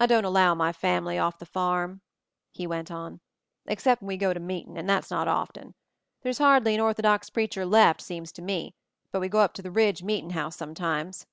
[0.00, 2.00] "I don't allow my family off the farm,"
[2.50, 3.20] he went on,
[3.66, 5.76] "except when we go to meetin', and that's not often.
[6.22, 8.74] There's hardly an orthodox preacher left, seems to me;
[9.12, 11.26] hut we go up to the Ridge meetin' house some times."